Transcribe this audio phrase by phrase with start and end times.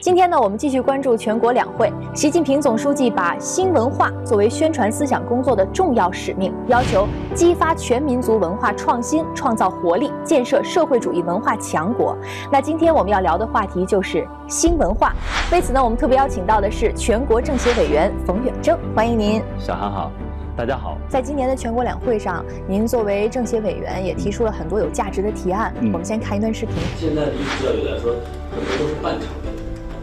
[0.00, 1.92] 今天呢，我们继续关注全国两会。
[2.14, 12.16] 习近平总书记把新文化作为宣传思想工作的重要使命，要求激发全民族文化创新，创造活力，建设社会主义文化强国。
[12.50, 15.12] 那今天我们要聊的话题就是新文化。
[15.52, 19.42] 为此呢，我们特别邀请到的是全国政协委员冯远征，欢迎您。
[19.58, 20.10] 小韩好，
[20.56, 20.96] 大家好。
[21.10, 25.74] 在今年的全国两会上，您作为政协委员也提出了很多有价值的提案。
[25.80, 26.76] 嗯我们先看一段视频。
[26.96, 28.12] 现在的艺术教育来说，
[28.50, 29.50] 很多都是半场的，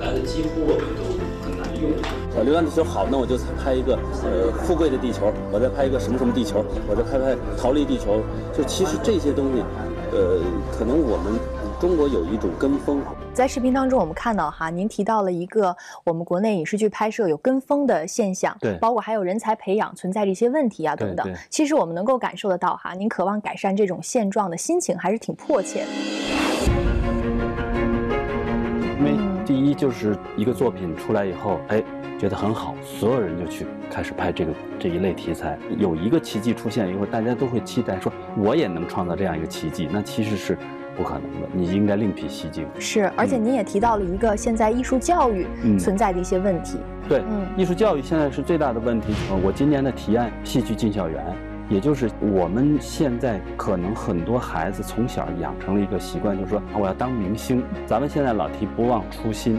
[0.00, 1.02] 来的几乎我们都
[1.44, 1.90] 很难用。
[2.36, 8.22] 呃，流浪地球好，那我就拍一个呃富贵的地球，我再拍一个什么什么地球，我再拍拍逃离地球。
[8.56, 9.62] 就其实这些东西，
[10.12, 10.40] 呃，
[10.72, 11.38] 可能我们
[11.80, 13.02] 中国有一种跟风。
[13.32, 21.32] 在视频当中，我们看到哈，您提到了一个我们国内影视剧拍摄有跟风的现象，对包括还有人才培养存在的一些问题啊等等。
[21.48, 26.19] 其实我们能够感受得到哈，您渴望改善这种现状的心情还是挺迫切的。
[29.50, 31.82] 第一就是一个作品出来以后，哎，
[32.16, 35.58] 觉得很好，所有人就去开始拍这个这一类题材。
[35.76, 40.56] 有一个奇迹出现以后，大家都会期待说，我也能创造这样一个奇迹，那其实是
[40.96, 41.48] 不可能的。
[41.52, 42.64] 你应该另辟蹊径。
[42.78, 46.78] 是，而且您也提到了一个现在艺术教育嗯存在的一些问题。
[47.08, 49.12] 对，嗯艺术教育现在是最大的问题。
[49.30, 51.20] 呃我今年的提案“戏剧进校园”，
[51.70, 57.62] 也就是我们现在可能很多孩子从小养成了一个习惯，就是说啊我要当明星。
[57.86, 59.56] 咱们现在老提不忘初心。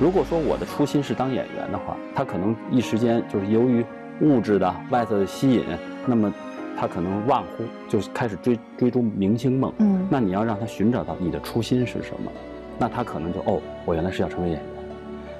[0.00, 3.84] 如果说我的初心是当演员的话，他可能一时间就是由于
[4.20, 5.64] 物质的外在的吸引，
[6.06, 6.32] 那么
[6.78, 9.72] 他可能忘乎，就是开始追追逐明星梦。
[9.78, 12.30] 嗯那你要让他寻找到你的初心是什么，
[12.78, 14.66] 那他可能就哦，我原来是要成为演员。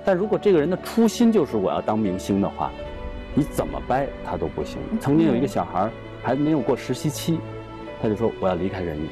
[0.04, 2.72] 但如果这个人的初心就是我要当明星的话，
[3.34, 4.78] 你怎么掰他都不行。
[5.00, 5.90] 曾经有一个小孩儿
[6.22, 7.38] 还没有过实习期，
[8.00, 9.08] 他就说我要离开人艺，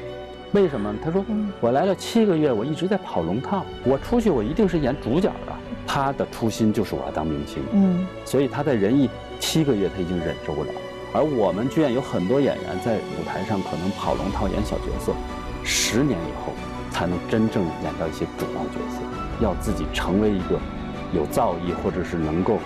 [0.53, 0.95] 为什么？
[1.03, 5.53] 他说嗯我来了七个月，我一直在跑龙套，我出去我一定是演主角的。
[5.87, 10.69] 他的初心就是我要当明星，嗯所以他在人艺七个月他已经忍受不了。
[11.13, 15.13] 而我们剧院有很多演员在舞台上可能跑龙套演小角色，
[15.65, 16.53] 十年以后
[16.93, 19.01] 才能真正演到一些主要角色。
[19.41, 20.61] 要自己成为一个
[21.13, 22.59] 有造诣或者是能够，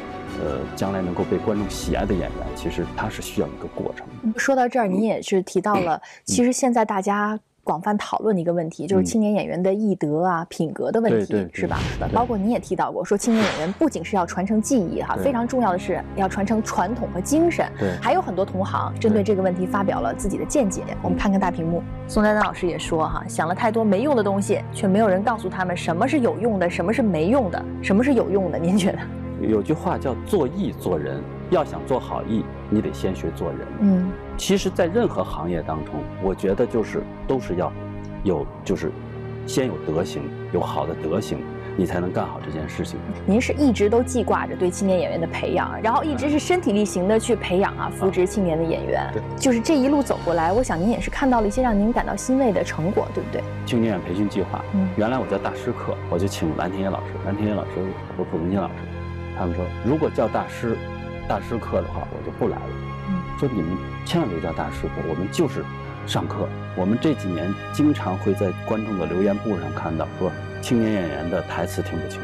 [0.43, 4.07] 呃，将来能够被观众喜爱的演员，其实他是需要一个过程。
[4.37, 7.39] 说到这儿，您也是提到了，其实现在大家。
[7.67, 12.07] 广泛讨论的一个问题，就是嗯青年演员的艺德啊、品格的问题，对对对是吧是的？
[12.09, 17.67] 包括您也提到过，说青年演员不仅是要传承技艺哈，非常重要的是要传承传统和精神。
[17.79, 20.83] 对还有很多同行针对这个问题发表了自己的见解。
[21.01, 28.59] 我们看看大屏幕，宋丹丹老师也说哈，想了太多没用的东西，却没有人告诉他们什么是有用的，什么是没用的，什么是有用的。
[28.59, 28.99] 您觉得？
[29.49, 33.59] 有句话叫“做艺做人”，要想做好艺，你得先学做人。
[33.81, 37.73] 嗯其实，在任何行业当中，我觉得就是都是要
[38.25, 38.91] 有，就是
[39.47, 40.23] 先有德行，
[40.53, 41.39] 有好的德行，
[41.77, 42.99] 你才能干好这件事情。
[43.27, 49.09] 您是一直都记挂着对青年演员的培养，然后一直是身体力行的去培养啊，扶植青年的演员。
[49.13, 53.41] 对就是这一路走过来，我想您也是看到了一些让您感到欣慰的成果，对不对？
[53.65, 57.71] 青年演员培训计划，嗯原来我叫大师课，我就请蓝天野老师、蓝天野老师
[58.19, 58.75] 和蒲文金老师，
[59.37, 60.77] 他们说如果叫大师、
[61.29, 62.73] 大师课的话，我就不来了。
[63.09, 65.65] 嗯说你们千万别叫大师课，我们就是
[66.07, 66.49] 上课。
[66.77, 70.31] 我们这几年经常会在观众的留言簿上看到说
[70.63, 72.21] 青年演员的台词听不清，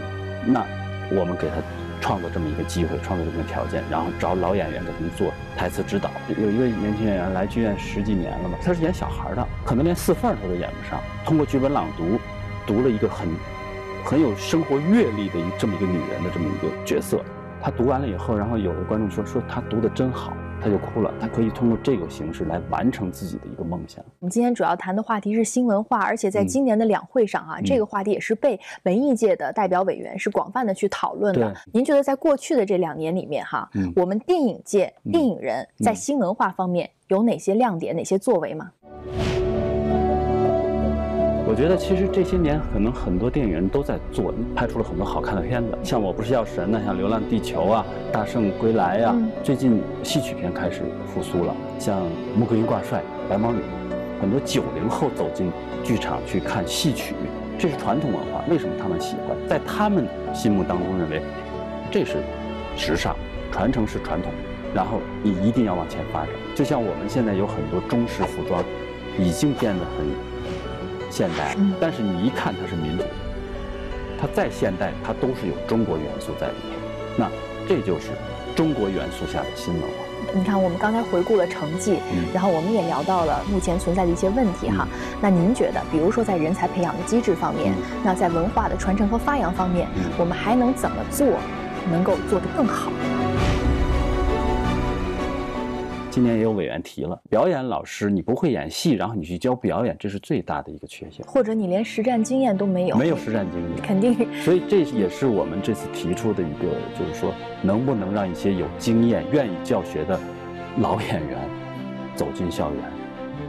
[0.46, 0.64] 那
[1.10, 1.56] 我们给他
[2.00, 6.10] 创造这么一个机会，创造这么一个条件，然后找老演员给他们做台词指导。
[6.28, 12.18] 有一位年轻演员来剧院十几年了嘛，他是演小孩的，可能连四缝他都演不上，通过剧本朗读，
[12.66, 13.28] 读了一个很
[14.04, 17.22] 很有生活阅历的一这么一个女人的这么一个角色。
[17.62, 21.12] 她读完了以后，然后有的观众说说她读的真好，她就哭了。
[21.20, 24.02] 她可以通过这个形式来完成自己的一个梦想。
[24.18, 31.54] 我们今天主要谈的话题是新文化，而且在嗯今年的两会上啊，嗯这个话题也是被文艺界的代表委员是广泛的去讨论的。
[31.70, 38.70] 您觉得在过去的这两年里面哈，嗯我们电影界、嗯电影人在嗯新文化方面有哪些亮点、哪些作为吗？
[41.50, 52.02] 我觉得其实这些年可能很多电影人都在做，拍出了很多好看的片子，像《我不是药神》呢，像《流浪地球》啊，《大圣归来》呀、嗯最近戏曲片开始复苏了，像
[52.36, 53.58] 《穆桂英挂帅》《白毛女》，
[54.22, 55.50] 很多九零后走进
[55.82, 57.16] 剧场去看戏曲，
[57.58, 58.44] 这是传统文化。
[58.48, 59.36] 为什么他们喜欢？
[59.48, 61.20] 在他们心目当中认为，
[61.90, 62.18] 这是
[62.76, 63.16] 时尚，
[63.50, 64.30] 传承是传统，
[64.72, 66.28] 然后你一定要往前发展。
[66.54, 68.62] 就像我们现在有很多中式服装，
[69.18, 70.06] 已经变得很
[71.10, 73.04] 现代嗯，但是你一看它是民族，
[74.20, 76.68] 它再现代，它都是有中国元素在里头。
[77.16, 77.28] 那
[77.68, 78.08] 这就是
[78.54, 79.88] 中国元素下的新文化。
[80.32, 84.86] 你看，我们刚才回顾了成绩，嗯然后我们也聊到了目前存在的一些问题哈。
[85.20, 91.26] 那您觉得，比如说在人才培养的机制方面，嗯那在文化的传承和发扬方面，嗯我们还能怎么做，
[91.90, 92.92] 能够做得更好？
[96.10, 101.24] 今年也有委员提了，表演老师你不会演戏，然后你去教表演，这是最大的一个缺陷。
[101.24, 104.12] 或者你连实战经验都没有，没有实战经验，肯定。
[104.42, 106.66] 所以这也是我们这次提出的一个，
[106.98, 110.18] 就是说，能不能让一些有经验、愿意教学的
[110.78, 111.38] 老演员
[112.16, 112.82] 走进校园，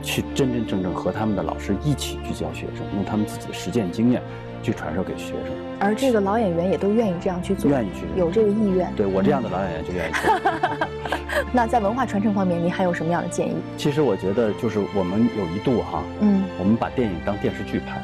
[0.04, 4.22] 去真真正正和他们的老师一起去教学生，用他们自己的实践经验
[4.62, 8.92] 去传授给学生，而这个老演员也都愿意这样去做，愿意去有这个意愿。
[8.96, 10.88] 对我这样的老演员就愿意做。
[11.54, 13.56] 那在文化传承方面，您还有什么样的建议？
[13.78, 18.02] 其实我觉得，就是我们有一度哈，嗯我们把电影当电视剧拍，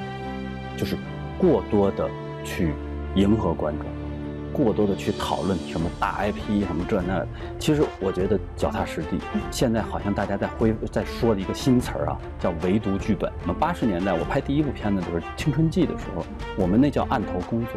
[0.75, 0.97] 就是
[1.37, 2.09] 过多的
[2.43, 2.73] 去
[3.15, 3.85] 迎合观众，
[4.53, 7.27] 过多的去讨论什么大 IP 什么这那的。
[7.59, 9.19] 其实我觉得脚踏实地。
[9.51, 13.31] 现在好像大家在恢在说的一个新词儿啊，叫唯读剧本。
[13.41, 16.25] 我们八十年代我拍第一部片子的时候，《青春记》的时候，
[16.57, 17.71] 我们那叫案头工作。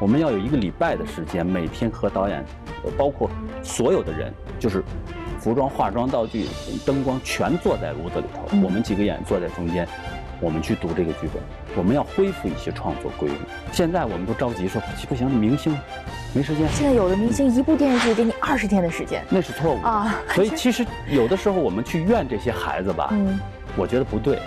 [0.00, 2.44] 我们要有一个礼拜的时间，每天和导演，
[2.82, 3.30] 呃包括
[3.62, 4.82] 所有的人，就是
[5.38, 6.46] 服装、化妆、道具、
[6.84, 8.42] 灯光，全坐在屋子里头。
[8.50, 9.86] 嗯我们几个演员坐在中间，
[10.44, 11.42] 我们去读这个剧本。
[11.74, 13.34] 我们要恢复一些创作规律。
[13.72, 15.74] 现在我们都着急说不行，明星
[16.34, 19.88] 没时间，现在有的明星一部电视剧给你二十天的时间那是错误的。
[19.88, 23.40] 啊，所以 其实有的时候我们去怨这些孩子吧，嗯
[23.74, 24.38] 我觉得不对。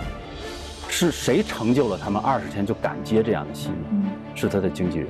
[0.88, 3.74] 是谁成就了他们二十天就敢接这样的戏呢？
[3.90, 4.04] 嗯
[4.36, 5.08] 是他的经纪人，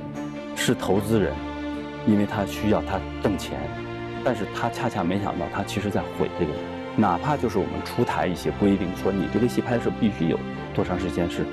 [0.55, 1.31] 是投资人，
[2.07, 3.59] 因为他需要他挣钱，
[4.23, 6.51] 但是他恰恰没想到，他其实在毁这个。
[6.99, 10.37] 哪怕就是我们出台一些规定，说你这个戏拍摄必须有
[10.73, 11.45] 多长时间是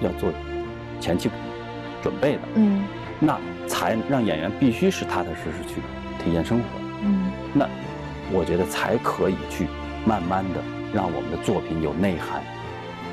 [0.00, 0.32] 要做
[1.00, 1.30] 前期
[2.02, 2.82] 准备的，嗯。
[3.20, 5.80] 那才让演员必须是踏踏实实去
[6.22, 6.64] 体验生活。
[7.02, 7.30] 嗯。
[7.54, 7.68] 那
[8.32, 9.68] 我觉得才可以去
[10.04, 10.60] 慢慢的
[10.92, 12.42] 让我们的作品有内涵，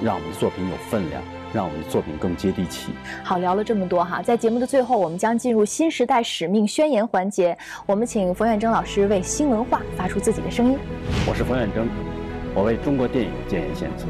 [0.02, 1.22] 让我们的作品有分量，
[1.54, 2.92] 让我们的作品更接地气。
[3.24, 7.58] 好，聊了这么多哈，在节目的最后，我们将进入新时代使命宣言环节。
[7.86, 10.78] 我们请冯远征老师为新文化发出自己的声音。
[11.28, 11.88] 我是冯远征，
[12.56, 14.06] 我为中国电影建言献策。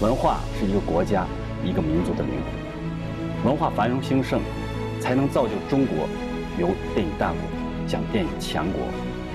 [0.00, 1.26] 文化是一个国家、
[1.64, 2.30] 一个民族的灵
[3.42, 4.40] 魂，文化繁荣兴盛，
[5.00, 6.08] 才能造就中国
[6.58, 7.38] 由电影大国
[7.86, 8.80] 向电影强国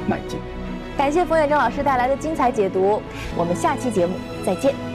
[0.08, 0.40] 迈进。
[0.98, 3.02] 感谢冯远征老师带来的精彩解读，
[3.36, 4.14] 我们下期节目
[4.46, 4.95] 再见。